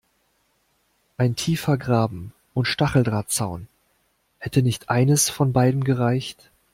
[1.17, 3.67] Ein tiefer Graben und Stacheldrahtzaun–
[4.39, 6.49] hätte nicht eines von beidem gereicht?